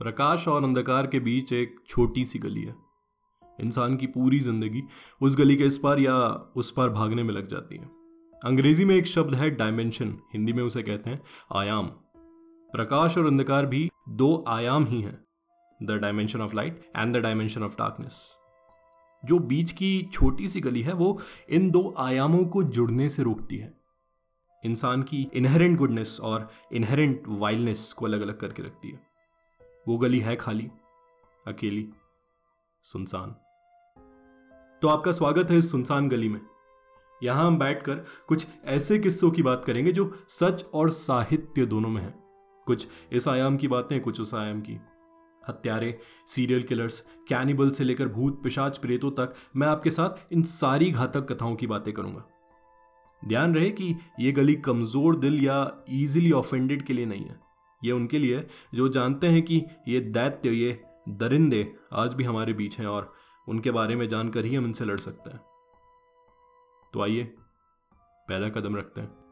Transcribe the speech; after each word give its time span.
प्रकाश 0.00 0.46
और 0.48 0.64
अंधकार 0.64 1.06
के 1.06 1.20
बीच 1.20 1.52
एक 1.52 1.76
छोटी 1.88 2.24
सी 2.24 2.38
गली 2.38 2.62
है। 2.62 2.74
इंसान 3.58 3.96
की 3.96 4.06
पूरी 4.06 4.38
ज़िंदगी 4.38 4.82
उस 5.20 5.36
गली 5.36 5.56
के 5.56 5.64
इस 5.64 5.78
पार 5.78 6.00
या 6.00 6.16
उस 6.56 6.70
पार 6.70 6.88
भागने 6.88 7.22
में 7.22 7.34
लग 7.34 7.46
जाती 7.46 7.76
है। 7.76 7.90
अंग्रेज़ी 8.42 8.84
में 8.84 8.94
एक 8.96 9.06
शब्द 9.06 9.34
है 9.34 9.50
डायमेंशन 9.50 10.16
हिंदी 10.34 10.52
में 10.52 10.62
उसे 10.62 10.82
कहते 10.82 11.10
हैं 11.10 11.20
आयाम। 11.54 11.86
प्रकाश 12.72 13.18
और 13.18 13.26
अंधकार 13.26 13.66
भी 13.66 13.88
दो 14.08 14.44
आयाम 14.48 14.86
ही 14.86 15.00
हैं 15.00 15.18
the 15.82 15.90
dimension 15.90 16.40
of 16.40 16.56
light 16.56 16.80
and 16.96 17.16
the 17.16 17.20
dimension 17.20 17.62
of 17.62 17.76
darkness 17.78 18.38
जो 19.24 19.38
बीच 19.38 19.72
की 19.72 20.08
छोटी 20.12 20.46
सी 20.46 20.60
गली 20.60 20.82
है, 20.82 20.92
वो 20.92 21.18
इन 21.50 21.70
दो 21.70 21.94
आयामों 21.98 22.44
को 22.44 22.62
जुड़ने 22.62 23.08
से 23.08 23.22
रोकती 23.22 23.56
है। 23.56 23.74
इंसान 24.62 25.02
की 25.02 25.26
इनहेरेंट 25.34 25.78
गुडनेस 25.78 26.18
और 26.22 26.48
इनहेरेंट 26.72 27.22
वाइल्डनेस 27.28 27.92
को 27.92 28.06
अलग 28.06 28.20
अलग 28.20 28.38
करके 28.38 28.62
रखती 28.62 28.88
है। 28.88 29.05
वो 29.88 29.98
गली 29.98 30.18
है 30.18 30.36
खाली, 30.36 30.70
अकेली, 31.46 31.88
सुनसान। 32.82 33.30
तो 34.82 34.88
आपका 34.88 35.12
स्वागत 35.12 35.50
है 35.50 35.58
इस 35.58 35.70
सुनसान 35.70 36.08
गली 36.08 36.28
में। 36.28 36.40
यहाँ 37.22 37.46
हम 37.46 37.58
बैठकर 37.58 38.04
कुछ 38.28 38.46
ऐसे 38.64 38.98
किस्सों 38.98 39.30
की 39.30 39.42
बात 39.42 39.64
करेंगे 39.64 39.92
जो 39.92 40.18
सच 40.28 40.64
और 40.74 40.90
साहित्य 40.90 41.66
दोनों 41.66 41.88
में 41.88 42.02
है। 42.02 42.14
कुछ 42.66 42.88
इस 43.12 43.28
आयाम 43.28 43.56
की 43.56 43.68
बातें, 43.68 44.00
कुछ 44.00 44.20
उस 44.20 44.34
आयाम 44.34 44.60
की। 44.60 44.78
हत्यारे, 45.48 45.98
सीरियल 46.26 46.62
किलर्स, 46.62 47.00
कैनिबल 47.28 47.70
से 47.70 47.84
लेकर 47.84 48.08
भूत 48.08 48.42
पिशाच 48.42 48.78
प्रेतों 48.78 49.10
तक 49.10 49.34
मैं 49.56 49.68
आपके 49.68 49.90
साथ 49.90 50.32
इन 50.32 50.42
सारी 50.42 50.90
घातक 50.90 51.32
कथाओं 51.32 51.56
की 51.56 51.66
बातें 51.66 51.94
करूँगा। 51.94 52.28
ध्यान 53.28 53.54
रहे 53.54 53.70
कि 53.70 53.96
यह 54.20 54.34
गली 54.34 54.54
कमज़ोर 54.54 55.16
दिल 55.16 55.44
या 55.44 55.84
इजीली 55.88 56.32
ऑफेंडेड 56.32 56.82
के 56.82 56.92
लिए 56.92 57.06
नहीं 57.06 57.24
है। 57.24 57.45
ये 57.84 57.92
उनके 57.92 58.18
लिए, 58.18 58.46
जो 58.74 58.88
जानते 58.88 59.26
हैं 59.26 59.42
कि 59.42 59.64
ये 59.88 60.00
दैत्य, 60.00 60.50
ये 60.50 60.84
दरिंदे 61.08 61.74
आज 61.92 62.14
भी 62.14 62.24
हमारे 62.24 62.52
बीच 62.52 62.78
हैं 62.78 62.86
और 62.86 63.14
उनके 63.48 63.70
बारे 63.70 63.96
में 63.96 64.08
जानकर 64.08 64.44
ही 64.44 64.54
हम 64.54 64.64
इनसे 64.64 64.84
लड़ 64.84 64.98
सकते 64.98 65.30
हैं। 65.30 65.40
तो 66.92 67.02
आइए, 67.02 67.24
पहला 68.28 68.48
कदम 68.48 68.76
रखते 68.76 69.00
हैं। 69.00 69.25